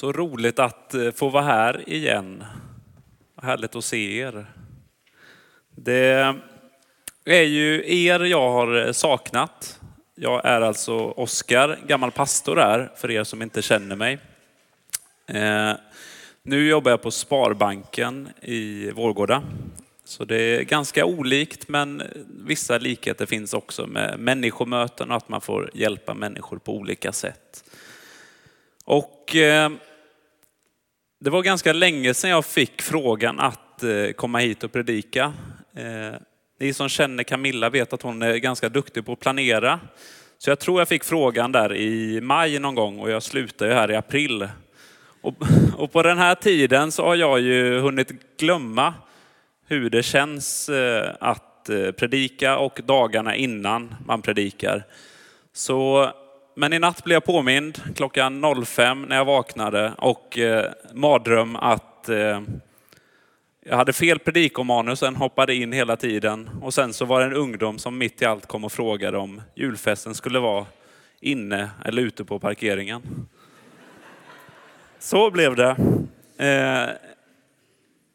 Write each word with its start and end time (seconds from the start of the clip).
Så 0.00 0.12
roligt 0.12 0.58
att 0.58 0.94
eh, 0.94 1.10
få 1.10 1.28
vara 1.28 1.44
här 1.44 1.88
igen. 1.88 2.44
Härligt 3.42 3.76
att 3.76 3.84
se 3.84 4.18
er. 4.18 4.46
Det 5.70 6.34
är 7.24 7.42
ju 7.42 7.82
er 8.04 8.20
jag 8.20 8.50
har 8.50 8.86
eh, 8.86 8.92
saknat. 8.92 9.80
Jag 10.14 10.44
är 10.44 10.60
alltså 10.60 10.96
Oskar, 10.98 11.78
gammal 11.86 12.10
pastor 12.10 12.56
här, 12.56 12.92
för 12.96 13.10
er 13.10 13.24
som 13.24 13.42
inte 13.42 13.62
känner 13.62 13.96
mig. 13.96 14.18
Eh, 15.26 15.72
nu 16.42 16.68
jobbar 16.68 16.90
jag 16.90 17.02
på 17.02 17.10
Sparbanken 17.10 18.28
i 18.42 18.90
Vårgårda. 18.90 19.42
Så 20.04 20.24
det 20.24 20.42
är 20.42 20.62
ganska 20.62 21.04
olikt, 21.04 21.68
men 21.68 22.02
vissa 22.46 22.78
likheter 22.78 23.26
finns 23.26 23.54
också 23.54 23.86
med 23.86 24.18
människomöten 24.18 25.10
och 25.10 25.16
att 25.16 25.28
man 25.28 25.40
får 25.40 25.70
hjälpa 25.74 26.14
människor 26.14 26.58
på 26.58 26.76
olika 26.76 27.12
sätt. 27.12 27.64
Och 28.84 29.36
det 31.22 31.30
var 31.30 31.42
ganska 31.42 31.72
länge 31.72 32.14
sedan 32.14 32.30
jag 32.30 32.44
fick 32.44 32.82
frågan 32.82 33.40
att 33.40 33.82
eh, 33.82 34.12
komma 34.16 34.38
hit 34.38 34.64
och 34.64 34.72
predika. 34.72 35.32
Eh, 35.76 36.20
ni 36.60 36.72
som 36.72 36.88
känner 36.88 37.22
Camilla 37.22 37.70
vet 37.70 37.92
att 37.92 38.02
hon 38.02 38.22
är 38.22 38.36
ganska 38.36 38.68
duktig 38.68 39.06
på 39.06 39.12
att 39.12 39.20
planera. 39.20 39.80
Så 40.38 40.50
jag 40.50 40.58
tror 40.58 40.80
jag 40.80 40.88
fick 40.88 41.04
frågan 41.04 41.52
där 41.52 41.74
i 41.74 42.20
maj 42.20 42.58
någon 42.58 42.74
gång 42.74 42.98
och 42.98 43.10
jag 43.10 43.22
slutar 43.22 43.66
ju 43.66 43.72
här 43.72 43.90
i 43.90 43.96
april. 43.96 44.48
Och, 45.20 45.34
och 45.76 45.92
på 45.92 46.02
den 46.02 46.18
här 46.18 46.34
tiden 46.34 46.92
så 46.92 47.04
har 47.04 47.14
jag 47.14 47.40
ju 47.40 47.80
hunnit 47.80 48.36
glömma 48.38 48.94
hur 49.66 49.90
det 49.90 50.02
känns 50.02 50.68
eh, 50.68 51.14
att 51.20 51.70
predika 51.96 52.58
och 52.58 52.80
dagarna 52.84 53.36
innan 53.36 53.94
man 54.06 54.22
predikar. 54.22 54.84
Så 55.52 56.10
men 56.54 56.72
i 56.72 56.78
natt 56.78 57.04
blev 57.04 57.14
jag 57.14 57.24
påmind 57.24 57.82
klockan 57.96 58.64
05 58.64 59.02
när 59.02 59.16
jag 59.16 59.24
vaknade 59.24 59.92
och 59.98 60.38
eh, 60.38 60.72
mardröm 60.92 61.56
att 61.56 62.08
eh, 62.08 62.40
jag 63.64 63.76
hade 63.76 63.92
fel 63.92 64.18
predikomanus, 64.18 65.00
den 65.00 65.16
hoppade 65.16 65.54
in 65.54 65.72
hela 65.72 65.96
tiden. 65.96 66.50
Och 66.62 66.74
sen 66.74 66.92
så 66.92 67.04
var 67.04 67.20
det 67.20 67.26
en 67.26 67.32
ungdom 67.32 67.78
som 67.78 67.98
mitt 67.98 68.22
i 68.22 68.24
allt 68.24 68.46
kom 68.46 68.64
och 68.64 68.72
frågade 68.72 69.18
om 69.18 69.42
julfesten 69.54 70.14
skulle 70.14 70.38
vara 70.38 70.66
inne 71.20 71.70
eller 71.84 72.02
ute 72.02 72.24
på 72.24 72.38
parkeringen. 72.38 73.02
Så 74.98 75.30
blev 75.30 75.56
det. 75.56 75.76
Eh, 76.46 76.88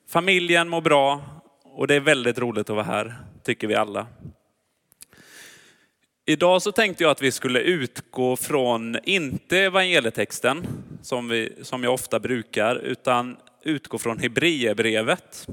familjen 0.09 0.69
mår 0.69 0.81
bra 0.81 1.21
och 1.63 1.87
det 1.87 1.95
är 1.95 1.99
väldigt 1.99 2.39
roligt 2.39 2.69
att 2.69 2.75
vara 2.75 2.85
här, 2.85 3.15
tycker 3.43 3.67
vi 3.67 3.75
alla. 3.75 4.07
Idag 6.27 6.61
så 6.61 6.71
tänkte 6.71 7.03
jag 7.03 7.11
att 7.11 7.21
vi 7.21 7.31
skulle 7.31 7.59
utgå 7.59 8.35
från, 8.35 8.97
inte 9.03 9.57
evangelietexten 9.57 10.67
som, 11.01 11.27
vi, 11.27 11.53
som 11.61 11.83
jag 11.83 11.93
ofta 11.93 12.19
brukar, 12.19 12.75
utan 12.75 13.37
utgå 13.63 13.97
från 13.97 14.19
Hebreerbrevet. 14.19 15.47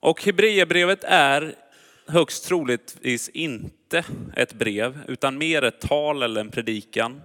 Och 0.00 0.24
Hebreerbrevet 0.24 1.04
är 1.04 1.54
högst 2.06 2.44
troligtvis 2.44 3.28
inte 3.28 4.04
ett 4.36 4.52
brev, 4.52 4.98
utan 5.08 5.38
mer 5.38 5.64
ett 5.64 5.80
tal 5.80 6.22
eller 6.22 6.40
en 6.40 6.50
predikan. 6.50 7.22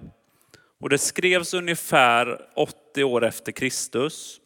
Och 0.79 0.89
det 0.89 0.97
skrevs 0.97 1.53
ungefär 1.53 2.41
80 2.55 3.03
år 3.03 3.25
efter 3.25 3.52
Kristus. 3.52 4.39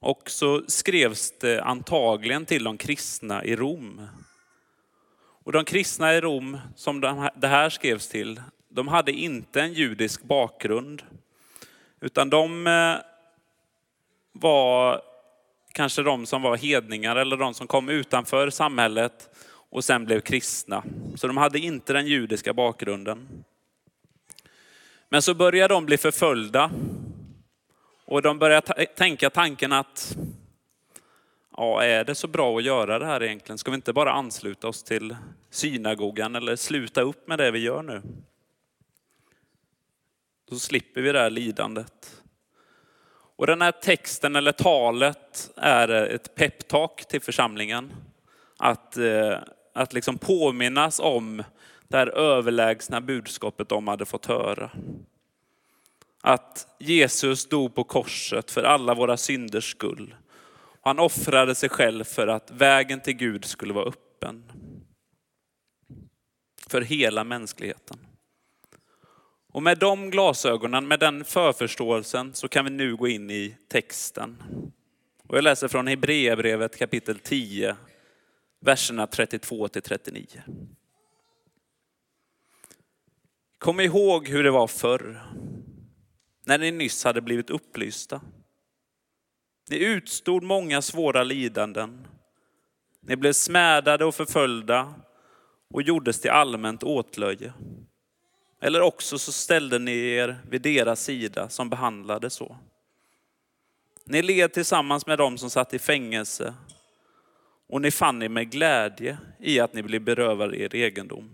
Och 0.00 0.30
så 0.30 0.62
skrevs 0.66 1.38
det 1.40 1.62
antagligen 1.62 2.46
till 2.46 2.64
de 2.64 2.78
kristna 2.78 3.44
i 3.44 3.56
Rom. 3.56 4.00
Och 5.46 5.52
de 5.52 5.64
kristna 5.64 6.14
i 6.14 6.20
Rom, 6.20 6.58
som 6.76 7.00
det 7.34 7.48
här 7.48 7.70
skrevs 7.70 8.08
till, 8.08 8.40
de 8.68 8.88
hade 8.88 9.12
inte 9.12 9.60
en 9.60 9.72
judisk 9.72 10.22
bakgrund. 10.22 11.02
Utan 12.00 12.30
de 12.30 12.66
eh, 12.66 12.94
var 14.32 15.02
kanske 15.72 16.02
de 16.02 16.26
som 16.26 16.42
var 16.42 16.56
hedningar 16.56 17.16
eller 17.16 17.36
de 17.36 17.54
som 17.54 17.66
kom 17.66 17.88
utanför 17.88 18.50
samhället 18.50 19.28
och 19.70 19.84
sen 19.84 20.04
blev 20.04 20.20
kristna. 20.20 20.84
Så 21.14 21.26
de 21.26 21.36
hade 21.36 21.58
inte 21.58 21.92
den 21.92 22.06
judiska 22.06 22.52
bakgrunden. 22.52 23.44
Men 25.08 25.22
så 25.22 25.34
började 25.34 25.74
de 25.74 25.86
bli 25.86 25.96
förföljda 25.96 26.70
och 28.04 28.22
de 28.22 28.38
började 28.38 28.86
tänka 28.86 29.30
tanken 29.30 29.72
att 29.72 30.16
ja, 31.56 31.82
är 31.82 32.04
det 32.04 32.14
så 32.14 32.28
bra 32.28 32.58
att 32.58 32.64
göra 32.64 32.98
det 32.98 33.06
här 33.06 33.22
egentligen? 33.22 33.58
Ska 33.58 33.70
vi 33.70 33.74
inte 33.74 33.92
bara 33.92 34.12
ansluta 34.12 34.68
oss 34.68 34.82
till 34.82 35.16
synagogan 35.50 36.36
eller 36.36 36.56
sluta 36.56 37.00
upp 37.00 37.28
med 37.28 37.38
det 37.38 37.50
vi 37.50 37.58
gör 37.58 37.82
nu? 37.82 38.02
Då 40.50 40.56
slipper 40.56 41.00
vi 41.02 41.12
det 41.12 41.20
här 41.20 41.30
lidandet. 41.30 42.22
Och 43.36 43.46
den 43.46 43.62
här 43.62 43.72
texten 43.72 44.36
eller 44.36 44.52
talet 44.52 45.50
är 45.56 45.88
ett 45.88 46.34
peptalk 46.34 47.08
till 47.08 47.20
församlingen. 47.20 47.92
Att, 48.58 48.96
eh, 48.96 49.38
att 49.74 49.92
liksom 49.92 50.18
påminnas 50.18 51.00
om 51.00 51.42
det 51.88 51.96
här 51.96 52.06
överlägsna 52.06 53.00
budskapet 53.00 53.68
de 53.68 53.88
hade 53.88 54.04
fått 54.04 54.26
höra. 54.26 54.70
Att 56.20 56.76
Jesus 56.78 57.48
dog 57.48 57.74
på 57.74 57.84
korset 57.84 58.50
för 58.50 58.62
alla 58.62 58.94
våra 58.94 59.16
synders 59.16 59.70
skull. 59.70 60.14
Han 60.86 60.98
offrade 60.98 61.54
sig 61.54 61.68
själv 61.68 62.04
för 62.04 62.26
att 62.26 62.50
vägen 62.50 63.00
till 63.00 63.16
Gud 63.16 63.44
skulle 63.44 63.74
vara 63.74 63.88
öppen. 63.88 64.52
För 66.66 66.80
hela 66.80 67.24
mänskligheten. 67.24 67.98
Och 69.52 69.62
med 69.62 69.78
de 69.78 70.10
glasögonen, 70.10 70.88
med 70.88 71.00
den 71.00 71.24
förförståelsen 71.24 72.34
så 72.34 72.48
kan 72.48 72.64
vi 72.64 72.70
nu 72.70 72.96
gå 72.96 73.08
in 73.08 73.30
i 73.30 73.56
texten. 73.68 74.42
Och 75.28 75.36
jag 75.36 75.44
läser 75.44 75.68
från 75.68 75.86
Hebreerbrevet 75.86 76.78
kapitel 76.78 77.18
10, 77.18 77.76
verserna 78.60 79.06
32 79.06 79.68
till 79.68 79.82
39. 79.82 80.26
Kom 83.58 83.80
ihåg 83.80 84.28
hur 84.28 84.44
det 84.44 84.50
var 84.50 84.66
förr, 84.66 85.22
när 86.44 86.58
ni 86.58 86.70
nyss 86.70 87.04
hade 87.04 87.20
blivit 87.20 87.50
upplysta. 87.50 88.20
Ni 89.70 89.76
utstod 89.76 90.42
många 90.42 90.82
svåra 90.82 91.22
lidanden. 91.22 92.06
Ni 93.00 93.16
blev 93.16 93.32
smädade 93.32 94.04
och 94.04 94.14
förföljda 94.14 94.94
och 95.68 95.82
gjordes 95.82 96.20
till 96.20 96.30
allmänt 96.30 96.82
åtlöje. 96.82 97.52
Eller 98.60 98.80
också 98.80 99.18
så 99.18 99.32
ställde 99.32 99.78
ni 99.78 100.08
er 100.08 100.36
vid 100.50 100.62
deras 100.62 101.04
sida 101.04 101.48
som 101.48 101.70
behandlade 101.70 102.30
så. 102.30 102.56
Ni 104.04 104.22
led 104.22 104.52
tillsammans 104.52 105.06
med 105.06 105.18
dem 105.18 105.38
som 105.38 105.50
satt 105.50 105.74
i 105.74 105.78
fängelse 105.78 106.54
och 107.68 107.80
ni 107.80 107.90
fann 107.90 108.22
er 108.22 108.28
med 108.28 108.50
glädje 108.50 109.18
i 109.40 109.60
att 109.60 109.74
ni 109.74 109.82
blev 109.82 110.02
berövade 110.02 110.56
er 110.60 110.74
egendom. 110.74 111.30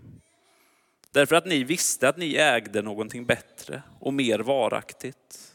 Därför 1.11 1.35
att 1.35 1.45
ni 1.45 1.63
visste 1.63 2.09
att 2.09 2.17
ni 2.17 2.35
ägde 2.35 2.81
någonting 2.81 3.25
bättre 3.25 3.83
och 3.99 4.13
mer 4.13 4.39
varaktigt. 4.39 5.52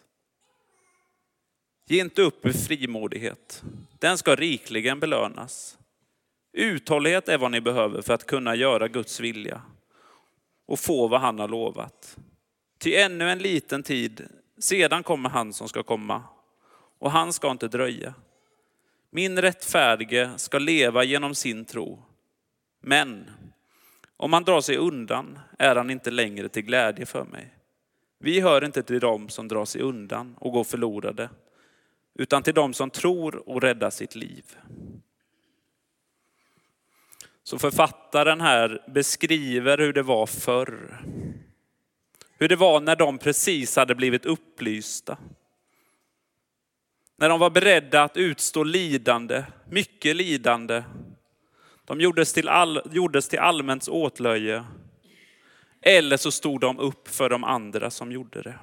Ge 1.90 2.00
inte 2.00 2.22
upp 2.22 2.46
er 2.46 2.52
frimodighet. 2.52 3.62
Den 3.98 4.18
ska 4.18 4.34
rikligen 4.34 5.00
belönas. 5.00 5.78
Uthållighet 6.52 7.28
är 7.28 7.38
vad 7.38 7.50
ni 7.50 7.60
behöver 7.60 8.02
för 8.02 8.14
att 8.14 8.26
kunna 8.26 8.54
göra 8.54 8.88
Guds 8.88 9.20
vilja 9.20 9.62
och 10.66 10.78
få 10.78 11.08
vad 11.08 11.20
han 11.20 11.38
har 11.38 11.48
lovat. 11.48 12.16
Till 12.78 12.94
ännu 12.94 13.30
en 13.30 13.38
liten 13.38 13.82
tid, 13.82 14.28
sedan 14.58 15.02
kommer 15.02 15.28
han 15.28 15.52
som 15.52 15.68
ska 15.68 15.82
komma 15.82 16.22
och 16.98 17.10
han 17.10 17.32
ska 17.32 17.50
inte 17.50 17.68
dröja. 17.68 18.14
Min 19.10 19.42
rättfärdige 19.42 20.30
ska 20.36 20.58
leva 20.58 21.04
genom 21.04 21.34
sin 21.34 21.64
tro. 21.64 22.02
Men 22.80 23.30
om 24.16 24.32
han 24.32 24.44
drar 24.44 24.60
sig 24.60 24.76
undan 24.76 25.38
är 25.58 25.76
han 25.76 25.90
inte 25.90 26.10
längre 26.10 26.48
till 26.48 26.64
glädje 26.64 27.06
för 27.06 27.24
mig. 27.24 27.54
Vi 28.18 28.40
hör 28.40 28.64
inte 28.64 28.82
till 28.82 29.00
dem 29.00 29.28
som 29.28 29.48
drar 29.48 29.64
sig 29.64 29.82
undan 29.82 30.34
och 30.38 30.52
går 30.52 30.64
förlorade, 30.64 31.28
utan 32.18 32.42
till 32.42 32.54
dem 32.54 32.74
som 32.74 32.90
tror 32.90 33.48
och 33.48 33.62
räddar 33.62 33.90
sitt 33.90 34.14
liv. 34.14 34.44
Så 37.42 37.58
författaren 37.58 38.40
här 38.40 38.84
beskriver 38.88 39.78
hur 39.78 39.92
det 39.92 40.02
var 40.02 40.26
förr. 40.26 41.02
Hur 42.38 42.48
det 42.48 42.56
var 42.56 42.80
när 42.80 42.96
de 42.96 43.18
precis 43.18 43.76
hade 43.76 43.94
blivit 43.94 44.26
upplysta. 44.26 45.18
När 47.16 47.28
de 47.28 47.40
var 47.40 47.50
beredda 47.50 48.02
att 48.02 48.16
utstå 48.16 48.64
lidande, 48.64 49.44
mycket 49.70 50.16
lidande. 50.16 50.82
De 51.84 52.00
gjordes 52.00 52.32
till, 52.32 52.48
all, 52.48 52.82
gjordes 52.92 53.28
till 53.28 53.38
allmänt 53.38 53.88
åtlöje. 53.88 54.64
Eller 55.80 56.16
så 56.16 56.30
stod 56.30 56.60
de 56.60 56.78
upp 56.78 57.08
för 57.08 57.30
de 57.30 57.44
andra 57.44 57.90
som 57.90 58.12
gjorde 58.12 58.42
det. 58.42 58.58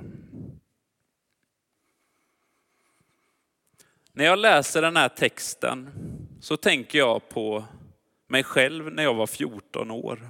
När 4.18 4.26
jag 4.26 4.40
läser 4.40 4.82
den 4.82 4.98
här 4.98 5.10
texten 5.10 5.90
så 6.42 6.58
tänker 6.58 7.00
jag 7.00 7.30
på 7.30 7.66
mig 8.30 8.44
själv 8.44 8.94
när 8.94 9.04
jag 9.04 9.14
var 9.14 9.28
14 9.28 9.92
år. 9.92 10.30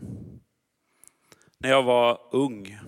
När 1.57 1.69
jag 1.69 1.83
var 1.83 2.19
ung. 2.31 2.79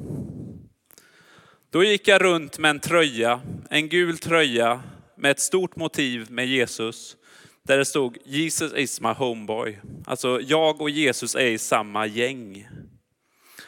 Då 1.70 1.84
gick 1.84 2.08
jag 2.08 2.22
runt 2.22 2.60
med 2.60 2.70
en 2.70 2.80
tröja, 2.80 3.42
en 3.70 3.90
gul 3.90 4.18
tröja 4.18 4.84
med 5.18 5.32
ett 5.32 5.40
stort 5.40 5.76
motiv 5.76 6.32
med 6.32 6.48
Jesus. 6.48 7.18
Där 7.64 7.78
det 7.78 7.86
stod 7.86 8.18
Jesus 8.26 8.74
is 8.74 9.02
my 9.02 9.10
homeboy. 9.10 9.80
Alltså 10.06 10.42
jag 10.42 10.82
och 10.82 10.90
Jesus 10.90 11.36
är 11.36 11.48
i 11.48 11.58
samma 11.58 12.06
gäng. 12.06 12.68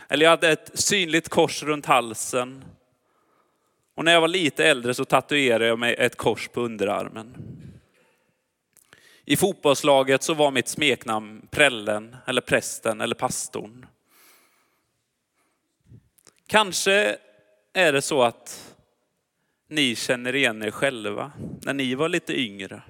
Eller 0.08 0.26
jag 0.26 0.32
hade 0.32 0.50
ett 0.50 0.72
synligt 0.74 1.30
kors 1.30 1.64
runt 1.64 1.86
halsen. 1.86 2.64
Och 4.00 4.06
när 4.06 4.12
jag 4.12 4.22
var 4.22 4.28
lite 4.28 4.66
äldre 4.66 4.94
så 4.94 5.06
tatuerade 5.06 5.66
jag 5.66 5.80
mig 5.80 5.94
ett 5.94 6.16
kors 6.16 6.48
på 6.48 6.62
underarmen. 6.62 7.38
I 9.26 9.38
fotbollslaget 9.38 10.24
så 10.24 10.34
var 10.34 10.52
mitt 10.52 10.68
smeknamn 10.68 11.48
Prällen, 11.52 12.16
eller 12.28 12.42
Prästen, 12.42 13.02
eller 13.02 13.16
Pastorn. 13.16 13.86
Kanske 16.48 17.18
är 17.74 17.94
det 17.94 18.02
så 18.02 18.24
att 18.24 18.76
ni 19.68 19.96
känner 19.96 20.36
igen 20.36 20.64
er 20.64 20.72
själva 20.72 21.32
när 21.62 21.74
ni 21.74 21.96
var 21.96 22.10
lite 22.10 22.40
yngre. 22.40 22.82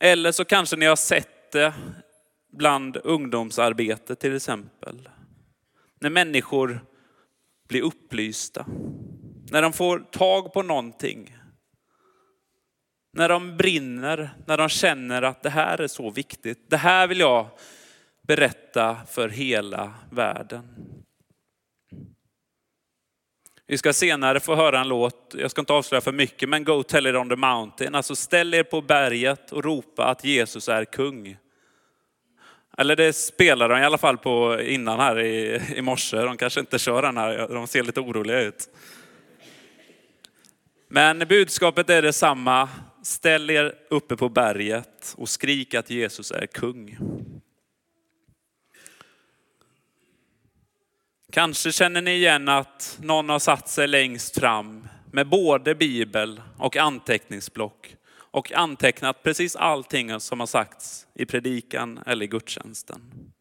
Eller 0.00 0.32
så 0.32 0.44
kanske 0.44 0.76
ni 0.76 0.86
har 0.86 0.96
sett 0.96 1.52
det 1.52 1.74
bland 2.50 2.96
ungdomsarbete 2.96 4.14
till 4.14 4.36
exempel. 4.36 5.08
När 5.98 6.10
människor 6.10 6.80
bli 7.72 7.80
upplysta. 7.80 8.66
När 9.50 9.62
de 9.62 9.72
får 9.72 9.98
tag 9.98 10.52
på 10.52 10.62
någonting. 10.62 11.36
När 13.12 13.28
de 13.28 13.56
brinner, 13.56 14.30
när 14.46 14.56
de 14.56 14.68
känner 14.68 15.22
att 15.22 15.42
det 15.42 15.50
här 15.50 15.80
är 15.80 15.86
så 15.86 16.10
viktigt. 16.10 16.70
Det 16.70 16.76
här 16.76 17.06
vill 17.06 17.20
jag 17.20 17.46
berätta 18.22 18.96
för 19.06 19.28
hela 19.28 19.94
världen. 20.10 20.68
Vi 23.66 23.78
ska 23.78 23.92
senare 23.92 24.40
få 24.40 24.54
höra 24.54 24.80
en 24.80 24.88
låt, 24.88 25.34
jag 25.38 25.50
ska 25.50 25.60
inte 25.60 25.72
avslöja 25.72 26.00
för 26.00 26.12
mycket, 26.12 26.48
men 26.48 26.64
Go 26.64 26.82
tell 26.82 27.06
it 27.06 27.16
on 27.16 27.28
the 27.28 27.36
mountain. 27.36 27.94
Alltså 27.94 28.16
ställ 28.16 28.54
er 28.54 28.62
på 28.62 28.80
berget 28.80 29.52
och 29.52 29.64
ropa 29.64 30.04
att 30.04 30.24
Jesus 30.24 30.68
är 30.68 30.84
kung. 30.84 31.36
Eller 32.82 32.96
det 32.96 33.12
spelar 33.12 33.68
de 33.68 33.78
i 33.78 33.84
alla 33.84 33.98
fall 33.98 34.18
på 34.18 34.60
innan 34.60 35.00
här 35.00 35.20
i, 35.20 35.62
i 35.76 35.82
morse. 35.82 36.16
De 36.16 36.36
kanske 36.36 36.60
inte 36.60 36.78
kör 36.78 37.02
den 37.02 37.16
här, 37.16 37.48
de 37.48 37.66
ser 37.66 37.82
lite 37.82 38.00
oroliga 38.00 38.40
ut. 38.40 38.68
Men 40.88 41.18
budskapet 41.18 41.90
är 41.90 42.02
detsamma. 42.02 42.68
Ställ 43.02 43.50
er 43.50 43.74
uppe 43.90 44.16
på 44.16 44.28
berget 44.28 45.14
och 45.16 45.28
skrik 45.28 45.74
att 45.74 45.90
Jesus 45.90 46.30
är 46.30 46.46
kung. 46.46 46.98
Kanske 51.32 51.72
känner 51.72 52.02
ni 52.02 52.10
igen 52.10 52.48
att 52.48 52.98
någon 53.02 53.28
har 53.28 53.38
satt 53.38 53.68
sig 53.68 53.88
längst 53.88 54.38
fram 54.38 54.88
med 55.12 55.28
både 55.28 55.74
bibel 55.74 56.42
och 56.58 56.76
anteckningsblock 56.76 57.96
och 58.32 58.52
antecknat 58.52 59.22
precis 59.22 59.56
allting 59.56 60.20
som 60.20 60.40
har 60.40 60.46
sagts 60.46 61.06
i 61.14 61.26
predikan 61.26 62.00
eller 62.06 62.24
i 62.24 62.28
gudstjänsten. 62.28 63.32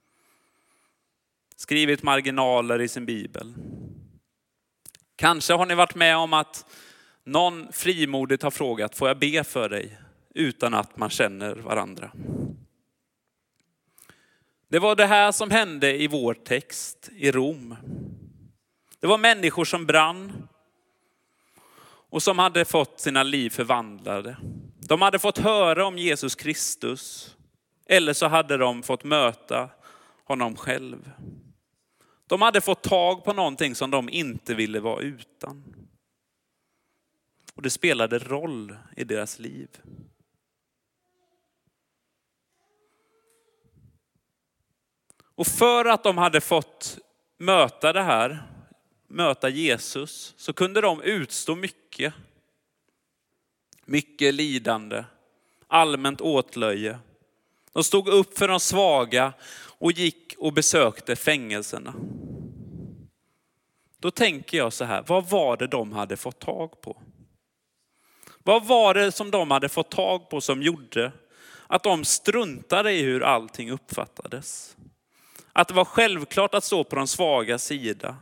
Skrivit 1.55 2.03
marginaler 2.03 2.81
i 2.81 2.88
sin 2.88 3.05
bibel. 3.05 3.53
Kanske 5.15 5.53
har 5.53 5.65
ni 5.65 5.75
varit 5.75 5.95
med 5.95 6.17
om 6.17 6.33
att 6.33 6.65
någon 7.23 7.71
frimodigt 7.71 8.43
har 8.43 8.51
frågat, 8.51 8.95
får 8.95 9.07
jag 9.07 9.19
be 9.19 9.43
för 9.43 9.69
dig? 9.69 9.97
Utan 10.35 10.73
att 10.73 10.97
man 10.97 11.09
känner 11.09 11.55
varandra. 11.55 12.11
Det 14.67 14.79
var 14.79 14.95
det 14.95 15.05
här 15.05 15.31
som 15.31 15.51
hände 15.51 16.01
i 16.01 16.07
vår 16.07 16.33
text 16.33 17.09
i 17.15 17.31
Rom. 17.31 17.75
Det 18.99 19.07
var 19.07 19.17
människor 19.17 19.65
som 19.65 19.85
brann 19.85 20.47
och 22.09 22.23
som 22.23 22.39
hade 22.39 22.65
fått 22.65 22.99
sina 22.99 23.23
liv 23.23 23.49
förvandlade. 23.49 24.38
De 24.87 25.01
hade 25.01 25.19
fått 25.19 25.37
höra 25.37 25.85
om 25.85 25.97
Jesus 25.97 26.35
Kristus 26.35 27.35
eller 27.85 28.13
så 28.13 28.27
hade 28.27 28.57
de 28.57 28.83
fått 28.83 29.03
möta 29.03 29.69
honom 30.23 30.55
själv. 30.55 31.11
De 32.27 32.41
hade 32.41 32.61
fått 32.61 32.83
tag 32.83 33.23
på 33.23 33.33
någonting 33.33 33.75
som 33.75 33.91
de 33.91 34.09
inte 34.09 34.53
ville 34.53 34.79
vara 34.79 35.01
utan. 35.01 35.63
Och 37.53 37.61
det 37.61 37.69
spelade 37.69 38.19
roll 38.19 38.77
i 38.97 39.03
deras 39.03 39.39
liv. 39.39 39.69
Och 45.35 45.47
för 45.47 45.85
att 45.85 46.03
de 46.03 46.17
hade 46.17 46.41
fått 46.41 46.97
möta 47.37 47.93
det 47.93 48.03
här, 48.03 48.43
möta 49.07 49.49
Jesus, 49.49 50.33
så 50.37 50.53
kunde 50.53 50.81
de 50.81 51.01
utstå 51.01 51.55
mycket. 51.55 52.13
Mycket 53.91 54.33
lidande, 54.33 55.03
allmänt 55.67 56.21
åtlöje. 56.21 56.99
De 57.73 57.83
stod 57.83 58.07
upp 58.07 58.38
för 58.38 58.47
de 58.47 58.59
svaga 58.59 59.33
och 59.79 59.91
gick 59.91 60.35
och 60.38 60.53
besökte 60.53 61.15
fängelserna. 61.15 61.93
Då 63.99 64.11
tänker 64.11 64.57
jag 64.57 64.73
så 64.73 64.85
här, 64.85 65.03
vad 65.07 65.29
var 65.29 65.57
det 65.57 65.67
de 65.67 65.91
hade 65.91 66.17
fått 66.17 66.39
tag 66.39 66.81
på? 66.81 67.01
Vad 68.43 68.65
var 68.65 68.93
det 68.93 69.11
som 69.11 69.31
de 69.31 69.51
hade 69.51 69.69
fått 69.69 69.91
tag 69.91 70.29
på 70.29 70.41
som 70.41 70.61
gjorde 70.61 71.11
att 71.67 71.83
de 71.83 72.05
struntade 72.05 72.91
i 72.91 73.01
hur 73.01 73.23
allting 73.23 73.71
uppfattades? 73.71 74.77
Att 75.53 75.67
det 75.67 75.73
var 75.73 75.85
självklart 75.85 76.53
att 76.53 76.63
stå 76.63 76.83
på 76.83 76.95
de 76.95 77.07
svaga 77.07 77.57
sida. 77.57 78.17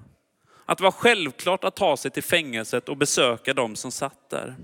Att 0.65 0.77
det 0.77 0.83
var 0.83 0.91
självklart 0.91 1.63
att 1.63 1.75
ta 1.75 1.97
sig 1.97 2.11
till 2.11 2.23
fängelset 2.23 2.89
och 2.89 2.97
besöka 2.97 3.53
de 3.53 3.75
som 3.75 3.91
satt 3.91 4.29
där. 4.29 4.55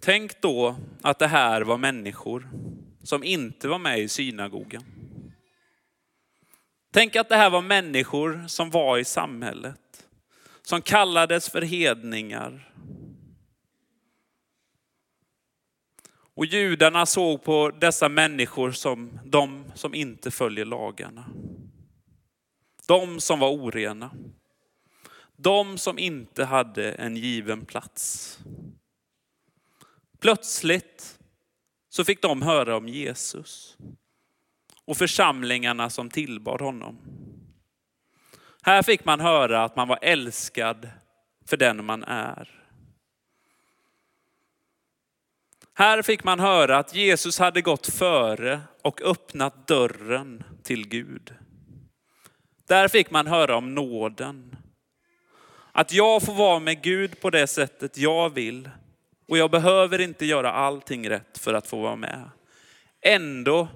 Tänk 0.00 0.40
då 0.40 0.76
att 1.02 1.18
det 1.18 1.26
här 1.26 1.62
var 1.62 1.78
människor 1.78 2.50
som 3.02 3.24
inte 3.24 3.68
var 3.68 3.78
med 3.78 3.98
i 3.98 4.08
synagogan. 4.08 4.84
Tänk 6.92 7.16
att 7.16 7.28
det 7.28 7.36
här 7.36 7.50
var 7.50 7.62
människor 7.62 8.44
som 8.48 8.70
var 8.70 8.98
i 8.98 9.04
samhället, 9.04 10.06
som 10.62 10.82
kallades 10.82 11.50
för 11.50 11.62
hedningar, 11.62 12.70
Och 16.40 16.46
judarna 16.46 17.06
såg 17.06 17.42
på 17.42 17.70
dessa 17.70 18.08
människor 18.08 18.72
som 18.72 19.20
de 19.24 19.64
som 19.74 19.94
inte 19.94 20.30
följer 20.30 20.64
lagarna. 20.64 21.24
De 22.86 23.20
som 23.20 23.38
var 23.38 23.50
orena. 23.50 24.10
De 25.36 25.78
som 25.78 25.98
inte 25.98 26.44
hade 26.44 26.92
en 26.92 27.16
given 27.16 27.64
plats. 27.64 28.38
Plötsligt 30.20 31.18
så 31.88 32.04
fick 32.04 32.22
de 32.22 32.42
höra 32.42 32.76
om 32.76 32.88
Jesus 32.88 33.76
och 34.84 34.96
församlingarna 34.96 35.90
som 35.90 36.10
tillbad 36.10 36.60
honom. 36.60 36.98
Här 38.62 38.82
fick 38.82 39.04
man 39.04 39.20
höra 39.20 39.64
att 39.64 39.76
man 39.76 39.88
var 39.88 39.98
älskad 40.02 40.90
för 41.46 41.56
den 41.56 41.84
man 41.84 42.04
är. 42.04 42.48
Här 45.74 46.02
fick 46.02 46.24
man 46.24 46.40
höra 46.40 46.78
att 46.78 46.94
Jesus 46.94 47.38
hade 47.38 47.62
gått 47.62 47.86
före 47.86 48.60
och 48.82 49.02
öppnat 49.02 49.66
dörren 49.66 50.44
till 50.62 50.88
Gud. 50.88 51.34
Där 52.66 52.88
fick 52.88 53.10
man 53.10 53.26
höra 53.26 53.56
om 53.56 53.74
nåden. 53.74 54.56
Att 55.72 55.92
jag 55.92 56.22
får 56.22 56.34
vara 56.34 56.58
med 56.58 56.82
Gud 56.82 57.20
på 57.20 57.30
det 57.30 57.46
sättet 57.46 57.98
jag 57.98 58.30
vill. 58.30 58.70
Och 59.30 59.38
jag 59.38 59.50
behöver 59.50 60.00
inte 60.00 60.26
göra 60.26 60.52
allting 60.52 61.10
rätt 61.10 61.38
för 61.38 61.54
att 61.54 61.66
få 61.66 61.80
vara 61.80 61.96
med. 61.96 62.30
Ändå 63.00 63.68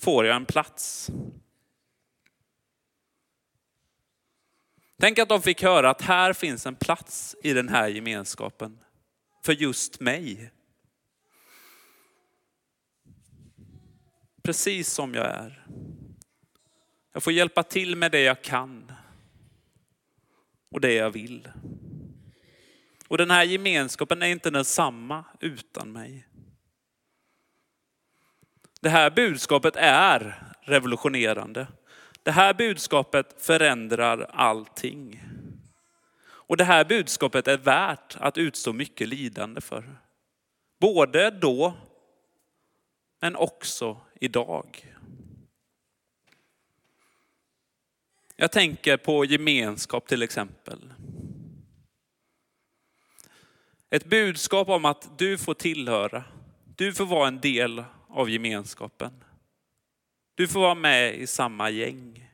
får 0.00 0.26
jag 0.26 0.36
en 0.36 0.46
plats. 0.46 1.10
Tänk 5.00 5.18
att 5.18 5.28
de 5.28 5.42
fick 5.42 5.62
höra 5.62 5.90
att 5.90 6.02
här 6.02 6.32
finns 6.32 6.66
en 6.66 6.74
plats 6.74 7.36
i 7.42 7.52
den 7.52 7.68
här 7.68 7.88
gemenskapen 7.88 8.78
för 9.44 9.52
just 9.52 10.00
mig. 10.00 10.50
precis 14.42 14.92
som 14.92 15.14
jag 15.14 15.26
är. 15.26 15.66
Jag 17.12 17.22
får 17.22 17.32
hjälpa 17.32 17.62
till 17.62 17.96
med 17.96 18.12
det 18.12 18.20
jag 18.20 18.42
kan 18.42 18.92
och 20.70 20.80
det 20.80 20.92
jag 20.92 21.10
vill. 21.10 21.48
Och 23.10 23.18
den 23.18 23.30
här 23.30 23.44
gemenskapen 23.44 24.22
är 24.22 24.26
inte 24.26 24.50
densamma 24.50 25.24
utan 25.40 25.92
mig. 25.92 26.26
Det 28.80 28.88
här 28.88 29.10
budskapet 29.10 29.76
är 29.76 30.42
revolutionerande. 30.60 31.66
Det 32.22 32.30
här 32.30 32.54
budskapet 32.54 33.34
förändrar 33.42 34.30
allting. 34.32 35.22
Och 36.22 36.56
det 36.56 36.64
här 36.64 36.84
budskapet 36.84 37.48
är 37.48 37.58
värt 37.58 38.16
att 38.20 38.38
utstå 38.38 38.72
mycket 38.72 39.08
lidande 39.08 39.60
för. 39.60 40.00
Både 40.80 41.30
då, 41.30 41.74
men 43.20 43.36
också 43.36 44.00
idag. 44.20 44.94
Jag 48.36 48.52
tänker 48.52 48.96
på 48.96 49.24
gemenskap 49.24 50.06
till 50.06 50.22
exempel. 50.22 50.92
Ett 53.90 54.04
budskap 54.04 54.68
om 54.68 54.84
att 54.84 55.18
du 55.18 55.38
får 55.38 55.54
tillhöra, 55.54 56.24
du 56.76 56.94
får 56.94 57.06
vara 57.06 57.28
en 57.28 57.40
del 57.40 57.84
av 58.08 58.30
gemenskapen. 58.30 59.24
Du 60.34 60.48
får 60.48 60.60
vara 60.60 60.74
med 60.74 61.14
i 61.14 61.26
samma 61.26 61.70
gäng. 61.70 62.30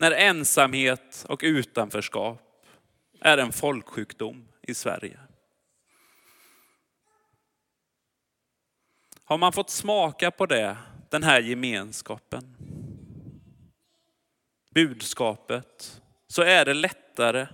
När 0.00 0.10
ensamhet 0.10 1.26
och 1.28 1.40
utanförskap 1.44 2.66
är 3.20 3.38
en 3.38 3.52
folksjukdom 3.52 4.48
i 4.62 4.74
Sverige. 4.74 5.20
Har 9.24 9.38
man 9.38 9.52
fått 9.52 9.70
smaka 9.70 10.30
på 10.30 10.46
det, 10.46 10.76
den 11.10 11.22
här 11.22 11.40
gemenskapen, 11.40 12.56
budskapet, 14.70 16.02
så 16.26 16.42
är 16.42 16.64
det 16.64 16.74
lättare 16.74 17.46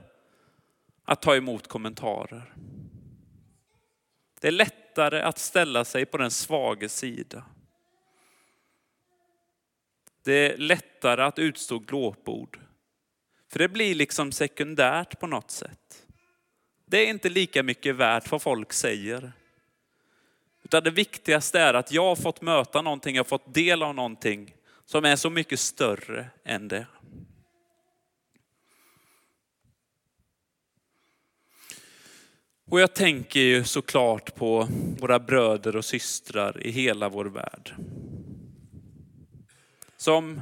att 1.04 1.22
ta 1.22 1.36
emot 1.36 1.68
kommentarer. 1.68 2.54
Det 4.40 4.48
är 4.48 4.52
lättare 4.52 5.20
att 5.20 5.38
ställa 5.38 5.84
sig 5.84 6.06
på 6.06 6.16
den 6.16 6.30
svage 6.30 6.88
sida. 6.88 7.44
Det 10.22 10.32
är 10.32 10.56
lättare 10.56 11.22
att 11.22 11.38
utstå 11.38 11.78
glåpord. 11.78 12.60
För 13.48 13.58
det 13.58 13.68
blir 13.68 13.94
liksom 13.94 14.32
sekundärt 14.32 15.20
på 15.20 15.26
något 15.26 15.50
sätt. 15.50 16.06
Det 16.86 16.98
är 16.98 17.10
inte 17.10 17.28
lika 17.28 17.62
mycket 17.62 17.96
värt 17.96 18.30
vad 18.30 18.42
folk 18.42 18.72
säger. 18.72 19.32
Utan 20.62 20.82
det 20.82 20.90
viktigaste 20.90 21.60
är 21.60 21.74
att 21.74 21.92
jag 21.92 22.04
har 22.04 22.16
fått 22.16 22.42
möta 22.42 22.82
någonting, 22.82 23.16
jag 23.16 23.24
har 23.24 23.28
fått 23.28 23.54
del 23.54 23.82
av 23.82 23.94
någonting 23.94 24.54
som 24.84 25.04
är 25.04 25.16
så 25.16 25.30
mycket 25.30 25.60
större 25.60 26.26
än 26.44 26.68
det. 26.68 26.86
Och 32.74 32.80
jag 32.80 32.94
tänker 32.94 33.40
ju 33.40 33.64
såklart 33.64 34.34
på 34.34 34.68
våra 35.00 35.18
bröder 35.18 35.76
och 35.76 35.84
systrar 35.84 36.66
i 36.66 36.70
hela 36.70 37.08
vår 37.08 37.24
värld. 37.24 37.74
Som 39.96 40.40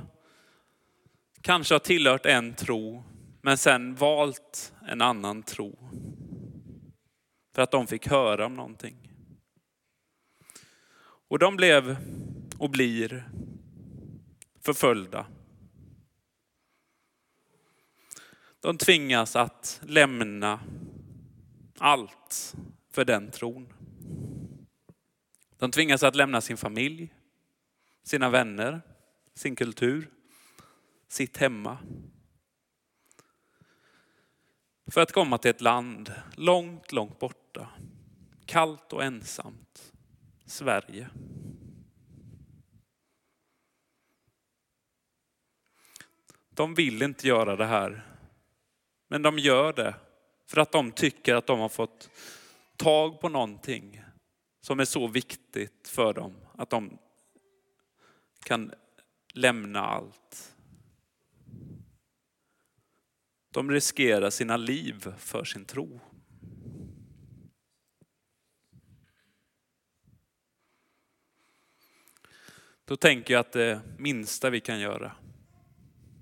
kanske 1.41 1.75
har 1.75 1.79
tillhört 1.79 2.27
en 2.27 2.55
tro, 2.55 3.05
men 3.41 3.59
sen 3.59 3.95
valt 3.95 4.73
en 4.89 5.03
annan 5.03 5.43
tro. 5.43 5.79
För 7.55 7.63
att 7.63 7.71
de 7.71 7.87
fick 7.87 8.09
höra 8.09 8.47
om 8.47 8.55
någonting. 8.55 9.11
Och 11.29 11.39
de 11.39 11.57
blev 11.57 11.97
och 12.59 12.71
blir 12.71 13.29
förföljda. 14.61 15.27
De 18.61 18.79
tvingas 18.79 19.37
att 19.37 19.81
lämna 19.87 20.61
allt 21.83 22.55
för 22.91 23.05
den 23.05 23.31
tron. 23.31 23.73
De 25.59 25.71
tvingas 25.71 26.03
att 26.03 26.15
lämna 26.15 26.41
sin 26.41 26.57
familj, 26.57 27.15
sina 28.03 28.31
vänner, 28.31 28.81
sin 29.35 29.57
kultur, 29.57 30.11
sitt 31.09 31.37
hemma. 31.37 31.79
För 34.87 35.01
att 35.01 35.13
komma 35.13 35.39
till 35.39 35.51
ett 35.51 35.61
land 35.61 36.13
långt, 36.35 36.93
långt 36.93 37.19
borta. 37.19 37.69
Kallt 38.47 38.93
och 38.93 39.05
ensamt. 39.05 39.93
Sverige. 40.47 41.09
De 46.51 46.75
vill 46.75 47.03
inte 47.03 47.29
göra 47.29 47.57
det 47.57 47.67
här. 47.67 48.07
Men 49.09 49.23
de 49.23 49.39
gör 49.39 49.73
det 49.73 49.95
för 50.53 50.61
att 50.61 50.73
de 50.73 50.93
tycker 50.93 51.35
att 51.35 51.47
de 51.47 51.61
har 51.61 51.69
fått 51.69 52.11
tag 52.77 53.21
på 53.21 53.29
någonting 53.29 54.03
som 54.61 54.81
är 54.81 54.85
så 54.85 55.07
viktigt 55.09 55.89
för 55.89 56.15
dem 56.15 56.37
att 56.55 56.71
de 56.71 56.99
kan 58.45 58.75
lämna 59.35 59.81
allt. 59.81 60.57
De 63.51 63.71
riskerar 63.71 64.31
sina 64.31 64.57
liv 64.57 65.15
för 65.19 65.45
sin 65.45 65.65
tro. 65.65 66.01
Då 72.85 72.97
tänker 72.97 73.35
jag 73.35 73.41
att 73.41 73.53
det 73.53 73.81
minsta 73.99 74.51
vi 74.51 74.61
kan 74.61 74.81
göra 74.81 75.17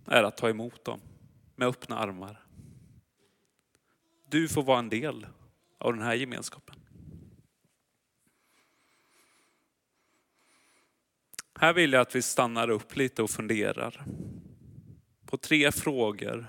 är 0.07 0.23
att 0.23 0.37
ta 0.37 0.49
emot 0.49 0.85
dem 0.85 1.01
med 1.57 1.69
öppna 1.69 1.99
armar. 1.99 2.40
Du 4.31 4.49
får 4.49 4.63
vara 4.63 4.79
en 4.79 4.89
del 4.89 5.27
av 5.79 5.93
den 5.93 6.03
här 6.03 6.15
gemenskapen. 6.15 6.77
Här 11.55 11.73
vill 11.73 11.93
jag 11.93 12.01
att 12.01 12.15
vi 12.15 12.23
stannar 12.23 12.71
upp 12.71 12.97
lite 12.97 13.23
och 13.23 13.31
funderar 13.31 14.05
på 15.27 15.37
tre 15.37 15.73
frågor, 15.73 16.47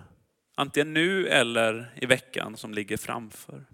antingen 0.55 0.93
nu 0.93 1.27
eller 1.27 1.93
i 1.95 2.05
veckan 2.05 2.57
som 2.57 2.73
ligger 2.73 2.97
framför. 2.97 3.65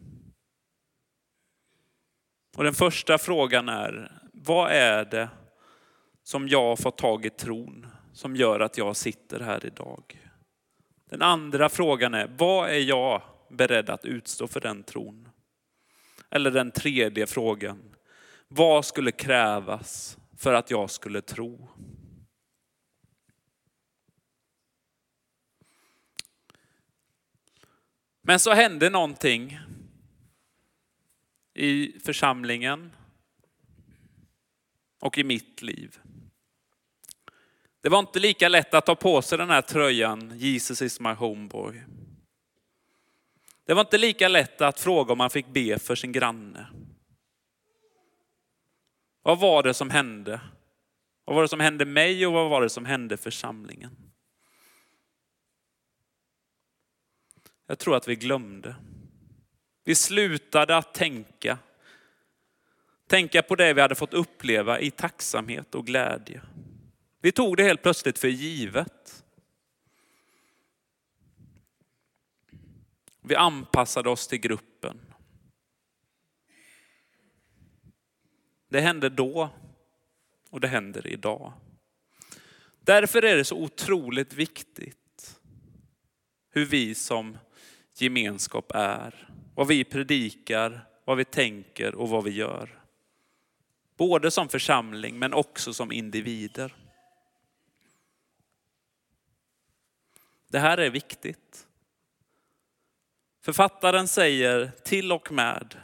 Och 2.57 2.63
den 2.63 2.73
första 2.73 3.17
frågan 3.17 3.69
är, 3.69 4.11
vad 4.33 4.71
är 4.71 5.05
det 5.05 5.29
som 6.23 6.47
jag 6.47 6.63
har 6.63 6.75
fått 6.75 6.97
tag 6.97 7.25
i 7.25 7.29
tron 7.29 7.87
som 8.13 8.35
gör 8.35 8.59
att 8.59 8.77
jag 8.77 8.95
sitter 8.95 9.39
här 9.39 9.65
idag? 9.65 10.29
Den 11.09 11.21
andra 11.21 11.69
frågan 11.69 12.13
är, 12.13 12.31
vad 12.37 12.69
är 12.69 12.79
jag 12.79 13.21
beredd 13.49 13.89
att 13.89 14.05
utstå 14.05 14.47
för 14.47 14.59
den 14.59 14.83
tron? 14.83 15.29
Eller 16.29 16.51
den 16.51 16.71
tredje 16.71 17.27
frågan, 17.27 17.95
vad 18.47 18.85
skulle 18.85 19.11
krävas 19.11 20.17
för 20.37 20.53
att 20.53 20.71
jag 20.71 20.89
skulle 20.89 21.21
tro? 21.21 21.69
Men 28.21 28.39
så 28.39 28.53
hände 28.53 28.89
någonting 28.89 29.59
i 31.53 31.99
församlingen 32.05 32.91
och 34.99 35.17
i 35.17 35.23
mitt 35.23 35.61
liv. 35.61 35.99
Det 37.81 37.89
var 37.89 37.99
inte 37.99 38.19
lika 38.19 38.49
lätt 38.49 38.73
att 38.73 38.85
ta 38.85 38.95
på 38.95 39.21
sig 39.21 39.37
den 39.37 39.49
här 39.49 39.61
tröjan, 39.61 40.39
Jesus 40.39 40.81
is 40.81 40.99
my 40.99 41.13
homeboy. 41.13 41.83
Det 43.67 43.73
var 43.73 43.81
inte 43.81 43.97
lika 43.97 44.27
lätt 44.27 44.61
att 44.61 44.79
fråga 44.79 45.11
om 45.11 45.17
man 45.17 45.29
fick 45.29 45.47
be 45.47 45.79
för 45.79 45.95
sin 45.95 46.11
granne. 46.11 46.67
Vad 49.21 49.39
var 49.39 49.63
det 49.63 49.73
som 49.73 49.89
hände? 49.89 50.41
Vad 51.25 51.35
var 51.35 51.41
det 51.41 51.47
som 51.47 51.59
hände 51.59 51.85
mig 51.85 52.27
och 52.27 52.33
vad 52.33 52.49
var 52.49 52.61
det 52.61 52.69
som 52.69 52.85
hände 52.85 53.17
församlingen? 53.17 53.97
Jag 57.67 57.79
tror 57.79 57.95
att 57.95 58.07
vi 58.07 58.15
glömde. 58.15 58.75
Vi 59.83 59.95
slutade 59.95 60.77
att 60.77 60.93
tänka. 60.93 61.57
Tänka 63.07 63.41
på 63.41 63.55
det 63.55 63.73
vi 63.73 63.81
hade 63.81 63.95
fått 63.95 64.13
uppleva 64.13 64.79
i 64.79 64.91
tacksamhet 64.91 65.75
och 65.75 65.85
glädje. 65.85 66.41
Vi 67.21 67.31
tog 67.31 67.57
det 67.57 67.63
helt 67.63 67.81
plötsligt 67.81 68.19
för 68.19 68.27
givet. 68.27 69.23
Vi 73.27 73.35
anpassade 73.35 74.09
oss 74.09 74.27
till 74.27 74.39
gruppen. 74.39 75.13
Det 78.69 78.81
hände 78.81 79.09
då 79.09 79.49
och 80.49 80.59
det 80.59 80.67
händer 80.67 81.07
idag. 81.07 81.53
Därför 82.79 83.25
är 83.25 83.35
det 83.35 83.45
så 83.45 83.55
otroligt 83.55 84.33
viktigt 84.33 85.39
hur 86.49 86.65
vi 86.65 86.95
som 86.95 87.37
gemenskap 87.93 88.71
är. 88.75 89.29
Vad 89.55 89.67
vi 89.67 89.83
predikar, 89.83 90.87
vad 91.05 91.17
vi 91.17 91.25
tänker 91.25 91.95
och 91.95 92.09
vad 92.09 92.23
vi 92.23 92.31
gör. 92.31 92.83
Både 93.97 94.31
som 94.31 94.49
församling 94.49 95.19
men 95.19 95.33
också 95.33 95.73
som 95.73 95.91
individer. 95.91 96.75
Det 100.47 100.59
här 100.59 100.77
är 100.77 100.89
viktigt. 100.89 101.66
Författaren 103.47 104.07
säger 104.07 104.71
till 104.83 105.11
och 105.11 105.31
med, 105.31 105.75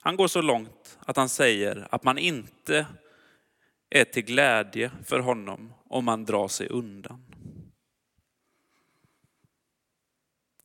han 0.00 0.16
går 0.16 0.28
så 0.28 0.42
långt 0.42 0.98
att 0.98 1.16
han 1.16 1.28
säger 1.28 1.88
att 1.90 2.04
man 2.04 2.18
inte 2.18 2.86
är 3.90 4.04
till 4.04 4.24
glädje 4.24 4.90
för 5.04 5.20
honom 5.20 5.72
om 5.84 6.04
man 6.04 6.24
drar 6.24 6.48
sig 6.48 6.68
undan. 6.68 7.24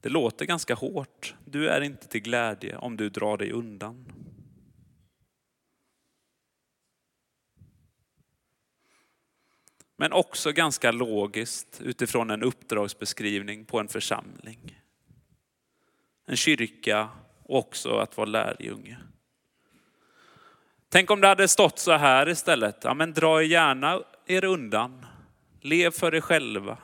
Det 0.01 0.09
låter 0.09 0.45
ganska 0.45 0.75
hårt. 0.75 1.35
Du 1.45 1.69
är 1.69 1.81
inte 1.81 2.07
till 2.07 2.21
glädje 2.21 2.77
om 2.77 2.97
du 2.97 3.09
drar 3.09 3.37
dig 3.37 3.51
undan. 3.51 4.11
Men 9.95 10.13
också 10.13 10.51
ganska 10.51 10.91
logiskt 10.91 11.81
utifrån 11.81 12.29
en 12.29 12.43
uppdragsbeskrivning 12.43 13.65
på 13.65 13.79
en 13.79 13.87
församling. 13.87 14.81
En 16.25 16.37
kyrka 16.37 17.09
och 17.43 17.59
också 17.59 17.97
att 17.97 18.17
vara 18.17 18.29
lärjunge. 18.29 18.97
Tänk 20.89 21.11
om 21.11 21.21
det 21.21 21.27
hade 21.27 21.47
stått 21.47 21.79
så 21.79 21.91
här 21.91 22.29
istället. 22.29 22.83
Ja, 22.83 22.93
men 22.93 23.13
dra 23.13 23.43
gärna 23.43 24.01
er 24.25 24.45
undan. 24.45 25.05
Lev 25.61 25.91
för 25.91 26.15
er 26.15 26.21
själva. 26.21 26.77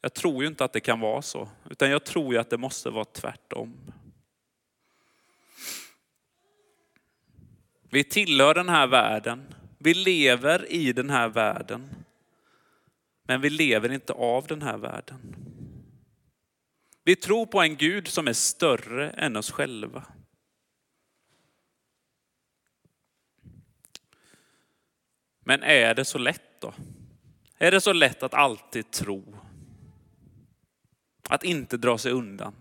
Jag 0.00 0.14
tror 0.14 0.42
ju 0.42 0.48
inte 0.48 0.64
att 0.64 0.72
det 0.72 0.80
kan 0.80 1.00
vara 1.00 1.22
så, 1.22 1.48
utan 1.70 1.90
jag 1.90 2.04
tror 2.04 2.34
ju 2.34 2.40
att 2.40 2.50
det 2.50 2.58
måste 2.58 2.90
vara 2.90 3.04
tvärtom. 3.04 3.92
Vi 7.90 8.04
tillhör 8.04 8.54
den 8.54 8.68
här 8.68 8.86
världen. 8.86 9.54
Vi 9.78 9.94
lever 9.94 10.72
i 10.72 10.92
den 10.92 11.10
här 11.10 11.28
världen. 11.28 12.03
Men 13.24 13.40
vi 13.40 13.50
lever 13.50 13.92
inte 13.92 14.12
av 14.12 14.46
den 14.46 14.62
här 14.62 14.76
världen. 14.76 15.36
Vi 17.04 17.16
tror 17.16 17.46
på 17.46 17.60
en 17.60 17.76
Gud 17.76 18.08
som 18.08 18.28
är 18.28 18.32
större 18.32 19.10
än 19.10 19.36
oss 19.36 19.50
själva. 19.50 20.04
Men 25.40 25.62
är 25.62 25.94
det 25.94 26.04
så 26.04 26.18
lätt 26.18 26.60
då? 26.60 26.74
Är 27.58 27.70
det 27.70 27.80
så 27.80 27.92
lätt 27.92 28.22
att 28.22 28.34
alltid 28.34 28.90
tro? 28.90 29.36
Att 31.28 31.44
inte 31.44 31.76
dra 31.76 31.98
sig 31.98 32.12
undan? 32.12 32.54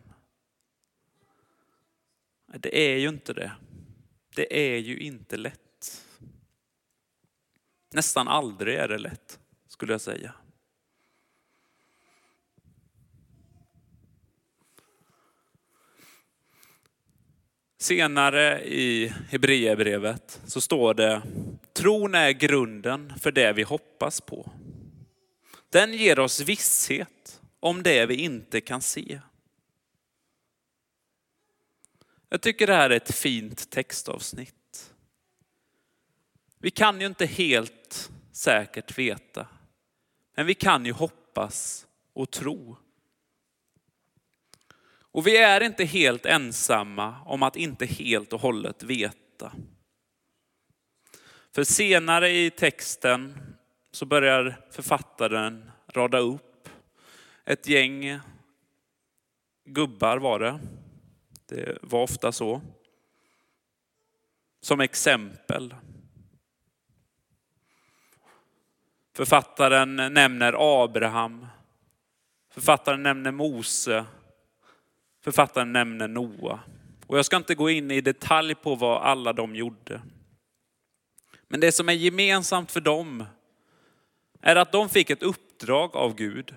Det 2.45 2.77
är 2.77 2.97
ju 2.97 3.09
inte 3.09 3.33
det. 3.33 3.51
Det 4.35 4.73
är 4.73 4.77
ju 4.77 4.99
inte 4.99 5.37
lätt. 5.37 6.05
Nästan 7.91 8.27
aldrig 8.27 8.75
är 8.75 8.87
det 8.87 8.97
lätt, 8.97 9.39
skulle 9.67 9.93
jag 9.93 10.01
säga. 10.01 10.33
Senare 17.83 18.63
i 18.63 19.13
Hebreerbrevet 19.29 20.41
så 20.45 20.61
står 20.61 20.93
det, 20.93 21.21
tron 21.73 22.15
är 22.15 22.31
grunden 22.31 23.13
för 23.19 23.31
det 23.31 23.53
vi 23.53 23.63
hoppas 23.63 24.21
på. 24.21 24.51
Den 25.69 25.93
ger 25.93 26.19
oss 26.19 26.39
visshet 26.39 27.41
om 27.59 27.83
det 27.83 28.05
vi 28.05 28.15
inte 28.15 28.61
kan 28.61 28.81
se. 28.81 29.19
Jag 32.29 32.41
tycker 32.41 32.67
det 32.67 32.75
här 32.75 32.89
är 32.89 32.95
ett 32.97 33.15
fint 33.15 33.69
textavsnitt. 33.69 34.93
Vi 36.59 36.71
kan 36.71 37.01
ju 37.01 37.07
inte 37.07 37.25
helt 37.25 38.11
säkert 38.31 38.97
veta, 38.97 39.47
men 40.35 40.45
vi 40.45 40.53
kan 40.53 40.85
ju 40.85 40.91
hoppas 40.91 41.87
och 42.13 42.31
tro. 42.31 42.77
Och 45.13 45.27
vi 45.27 45.37
är 45.37 45.61
inte 45.61 45.83
helt 45.83 46.25
ensamma 46.25 47.15
om 47.25 47.43
att 47.43 47.55
inte 47.55 47.85
helt 47.85 48.33
och 48.33 48.41
hållet 48.41 48.83
veta. 48.83 49.51
För 51.51 51.63
senare 51.63 52.29
i 52.29 52.49
texten 52.49 53.39
så 53.91 54.05
börjar 54.05 54.61
författaren 54.71 55.71
rada 55.87 56.17
upp 56.17 56.69
ett 57.45 57.67
gäng 57.67 58.19
gubbar 59.65 60.17
var 60.17 60.39
det. 60.39 60.59
Det 61.45 61.77
var 61.81 62.03
ofta 62.03 62.31
så. 62.31 62.61
Som 64.61 64.79
exempel. 64.79 65.75
Författaren 69.15 69.95
nämner 69.95 70.83
Abraham. 70.83 71.47
Författaren 72.49 73.03
nämner 73.03 73.31
Mose 73.31 74.05
Författaren 75.23 75.73
nämner 75.73 76.07
Noa. 76.07 76.59
Och 77.07 77.17
jag 77.17 77.25
ska 77.25 77.37
inte 77.37 77.55
gå 77.55 77.69
in 77.69 77.91
i 77.91 78.01
detalj 78.01 78.55
på 78.55 78.75
vad 78.75 79.01
alla 79.01 79.33
de 79.33 79.55
gjorde. 79.55 80.01
Men 81.47 81.59
det 81.59 81.71
som 81.71 81.89
är 81.89 81.93
gemensamt 81.93 82.71
för 82.71 82.81
dem 82.81 83.25
är 84.41 84.55
att 84.55 84.71
de 84.71 84.89
fick 84.89 85.09
ett 85.09 85.23
uppdrag 85.23 85.95
av 85.95 86.15
Gud. 86.15 86.55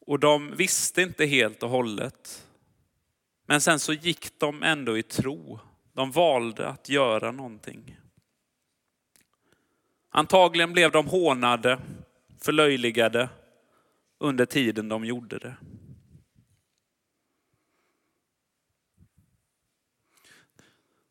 Och 0.00 0.18
de 0.18 0.56
visste 0.56 1.02
inte 1.02 1.26
helt 1.26 1.62
och 1.62 1.70
hållet. 1.70 2.46
Men 3.46 3.60
sen 3.60 3.78
så 3.78 3.92
gick 3.92 4.38
de 4.38 4.62
ändå 4.62 4.98
i 4.98 5.02
tro. 5.02 5.60
De 5.92 6.10
valde 6.10 6.68
att 6.68 6.88
göra 6.88 7.32
någonting. 7.32 7.96
Antagligen 10.10 10.72
blev 10.72 10.90
de 10.90 11.06
hånade, 11.06 11.78
förlöjligade, 12.38 13.28
under 14.18 14.46
tiden 14.46 14.88
de 14.88 15.04
gjorde 15.04 15.38
det. 15.38 15.56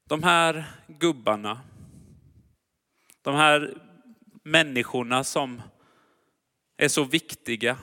De 0.08 0.24
här 0.24 0.66
gubbarna, 0.88 1.62
de 3.22 3.36
här 3.36 3.78
människorna 4.44 5.24
som 5.24 5.62
är 6.78 6.88
så 6.88 7.04
viktiga 7.04 7.78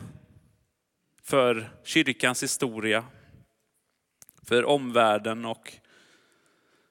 för 1.22 1.70
kyrkans 1.84 2.42
historia, 2.42 3.04
för 4.42 4.64
omvärlden 4.64 5.44
och 5.44 5.72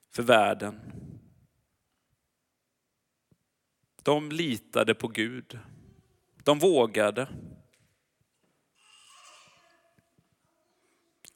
för 0.10 0.24
världen. 0.24 0.82
De 4.04 4.32
litade 4.32 4.96
på 4.96 5.08
Gud. 5.08 5.60
De 6.44 6.60
vågade. 6.60 7.28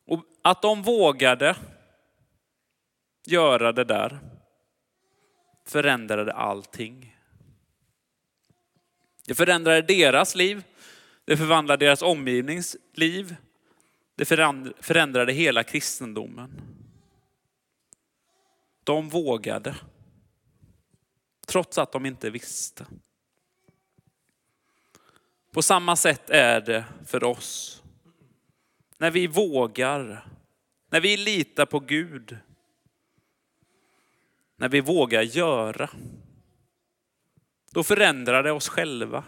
Och 0.05 0.25
att 0.45 0.61
de 0.61 0.81
vågade 0.81 1.55
göra 3.25 3.71
det 3.71 3.83
där 3.83 4.19
förändrade 5.67 6.33
allting. 6.33 7.17
Det 9.27 9.35
förändrade 9.35 9.81
deras 9.81 10.35
liv, 10.35 10.63
det 11.25 11.37
förvandlade 11.37 11.85
deras 11.85 12.01
omgivnings 12.01 12.77
liv, 12.93 13.35
det 14.15 14.25
förändrade 14.81 15.33
hela 15.33 15.63
kristendomen. 15.63 16.61
De 18.83 19.09
vågade, 19.09 19.75
trots 21.47 21.77
att 21.77 21.91
de 21.91 22.05
inte 22.05 22.29
visste. 22.29 22.85
På 25.51 25.61
samma 25.61 25.95
sätt 25.95 26.29
är 26.29 26.61
det 26.61 26.85
för 27.05 27.23
oss 27.23 27.83
när 28.97 29.11
vi 29.11 29.27
vågar, 29.27 30.27
när 30.95 31.01
vi 31.01 31.17
litar 31.17 31.65
på 31.65 31.79
Gud, 31.79 32.37
när 34.55 34.69
vi 34.69 34.81
vågar 34.81 35.21
göra, 35.21 35.89
då 37.71 37.83
förändrar 37.83 38.43
det 38.43 38.51
oss 38.51 38.69
själva. 38.69 39.23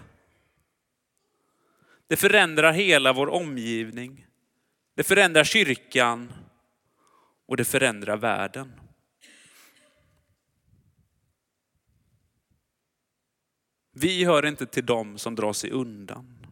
Det 2.07 2.15
förändrar 2.15 2.71
hela 2.71 3.13
vår 3.13 3.29
omgivning. 3.29 4.27
Det 4.95 5.03
förändrar 5.03 5.43
kyrkan 5.43 6.33
och 7.45 7.57
det 7.57 7.65
förändrar 7.65 8.17
världen. 8.17 8.71
Vi 13.91 14.25
hör 14.25 14.45
inte 14.45 14.65
till 14.65 14.85
dem 14.85 15.17
som 15.17 15.35
drar 15.35 15.53
sig 15.53 15.71
undan, 15.71 16.47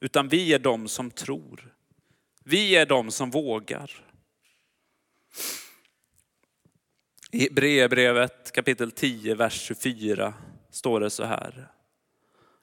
utan 0.00 0.28
vi 0.28 0.52
är 0.52 0.58
de 0.58 0.88
som 0.88 1.10
tror. 1.10 1.74
Vi 2.44 2.76
är 2.76 2.86
de 2.86 3.10
som 3.10 3.30
vågar. 3.30 4.11
I 7.30 7.40
Hebreerbrevet 7.40 8.52
kapitel 8.52 8.90
10, 8.90 9.34
vers 9.34 9.60
24 9.60 10.34
står 10.70 11.00
det 11.00 11.10
så 11.10 11.24
här. 11.24 11.68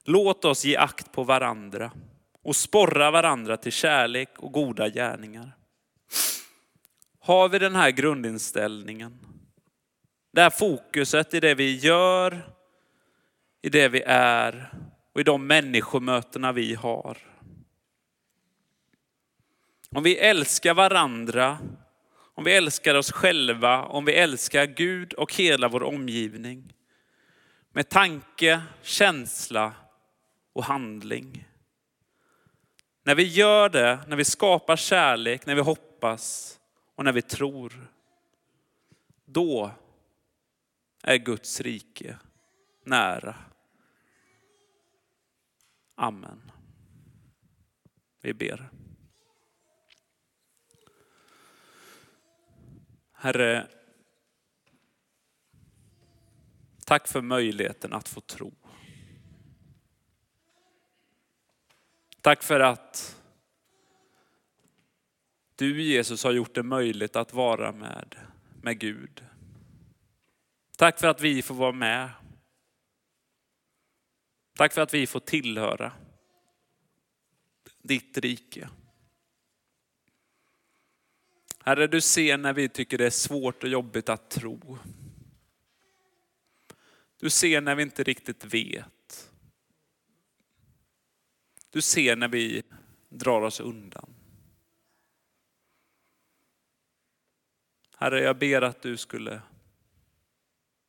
Låt 0.06 0.46
oss 0.46 0.66
ge 0.66 0.78
akt 0.78 1.12
på 1.12 1.24
varandra 1.24 1.92
och 2.44 2.56
sporra 2.56 3.12
varandra 3.12 3.58
till 3.58 3.72
kärlek 3.72 4.30
och 4.38 4.52
goda 4.52 4.90
gärningar. 4.90 5.56
Har 7.20 7.50
vi 7.50 7.60
den 7.60 7.76
här 7.76 7.92
grundinställningen, 7.92 9.20
det 10.34 10.42
här 10.42 10.50
fokuset 10.50 11.34
i 11.34 11.40
det 11.40 11.56
vi 11.56 11.76
gör, 11.76 12.54
i 13.62 13.70
det 13.70 13.90
vi 13.90 14.02
är 14.06 14.74
och 15.14 15.22
i 15.22 15.24
de 15.24 15.48
människomötena 15.48 16.52
vi 16.52 16.76
har, 16.76 17.18
om 19.92 20.04
vi 20.04 20.18
älskar 20.18 20.74
varandra, 20.74 21.58
om 22.40 22.46
vi 22.46 22.56
älskar 22.56 22.96
oss 22.96 23.12
själva, 23.12 23.84
om 23.84 24.06
vi 24.06 24.14
älskar 24.14 24.66
Gud 24.66 25.14
och 25.14 25.34
hela 25.34 25.68
vår 25.68 25.84
omgivning. 25.84 26.74
Med 27.72 27.90
tanke, 27.90 28.62
känsla 28.82 29.74
och 30.54 30.64
handling. 30.64 31.48
När 33.04 33.16
vi 33.16 33.24
gör 33.24 33.70
det, 33.70 34.00
när 34.08 34.18
vi 34.18 34.26
skapar 34.26 34.76
kärlek, 34.76 35.46
när 35.46 35.56
vi 35.56 35.62
hoppas 35.62 36.56
och 36.96 37.06
när 37.06 37.12
vi 37.12 37.22
tror. 37.22 37.92
Då 39.26 39.72
är 41.04 41.18
Guds 41.18 41.62
rike 41.62 42.18
nära. 42.86 43.36
Amen. 45.96 46.52
Vi 48.22 48.34
ber. 48.34 48.70
Herre, 53.22 53.68
tack 56.86 57.08
för 57.08 57.22
möjligheten 57.22 57.94
att 57.94 58.10
få 58.10 58.22
tro. 58.22 58.54
Tack 62.22 62.44
för 62.44 62.60
att 62.60 63.22
du 65.56 65.82
Jesus 65.82 66.24
har 66.24 66.32
gjort 66.32 66.56
det 66.56 66.64
möjligt 66.64 67.16
att 67.16 67.34
vara 67.34 67.72
med, 67.72 68.16
med 68.62 68.80
Gud. 68.80 69.26
Tack 70.78 71.00
för 71.00 71.08
att 71.08 71.22
vi 71.22 71.42
får 71.42 71.56
vara 71.56 71.72
med. 71.72 72.10
Tack 74.56 74.74
för 74.74 74.82
att 74.82 74.94
vi 74.94 75.08
får 75.08 75.20
tillhöra 75.20 75.92
ditt 77.78 78.18
rike. 78.18 78.70
Herre, 81.70 81.88
du 81.88 82.02
ser 82.02 82.38
när 82.38 82.54
vi 82.54 82.70
tycker 82.70 82.98
det 82.98 83.06
är 83.06 83.10
svårt 83.10 83.64
och 83.64 83.70
jobbigt 83.70 84.10
att 84.10 84.30
tro. 84.30 84.78
Du 87.20 87.30
ser 87.30 87.62
när 87.62 87.76
vi 87.76 87.84
inte 87.84 88.04
riktigt 88.04 88.46
vet. 88.46 89.32
Du 91.70 91.82
ser 91.82 92.16
när 92.16 92.28
vi 92.28 92.64
drar 93.10 93.42
oss 93.42 93.60
undan. 93.60 94.14
Herre, 97.98 98.24
jag 98.24 98.38
ber 98.38 98.62
att 98.62 98.82
du 98.82 98.98
skulle 98.98 99.42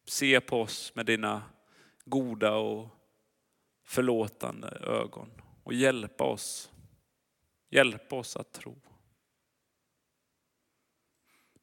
se 0.04 0.40
på 0.40 0.60
oss 0.60 0.94
med 0.94 1.06
dina 1.06 1.42
goda 2.04 2.54
och 2.54 2.88
förlåtande 3.84 4.68
ögon 4.68 5.30
och 5.62 5.74
hjälpa 5.74 6.24
oss. 6.24 6.70
Hjälpa 7.70 8.16
oss 8.16 8.36
att 8.36 8.52
tro. 8.52 8.89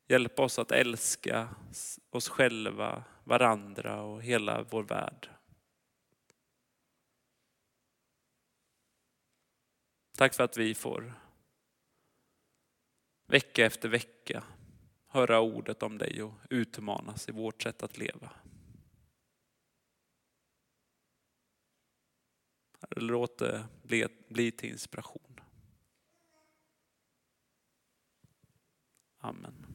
Hjälpa 0.07 0.43
oss 0.43 0.59
att 0.59 0.71
älska 0.71 1.55
oss 2.09 2.29
själva, 2.29 3.03
varandra 3.23 4.01
och 4.01 4.21
hela 4.21 4.63
vår 4.63 4.83
värld. 4.83 5.29
Tack 10.17 10.33
för 10.33 10.43
att 10.43 10.57
vi 10.57 10.75
får 10.75 11.13
vecka 13.27 13.65
efter 13.65 13.89
vecka 13.89 14.43
höra 15.07 15.39
ordet 15.39 15.83
om 15.83 15.97
dig 15.97 16.23
och 16.23 16.33
utmanas 16.49 17.29
i 17.29 17.31
vårt 17.31 17.63
sätt 17.63 17.83
att 17.83 17.97
leva. 17.97 18.31
Låt 22.89 23.37
det 23.37 23.67
bli, 23.83 24.07
bli 24.27 24.51
till 24.51 24.69
inspiration. 24.69 25.39
Amen. 29.17 29.66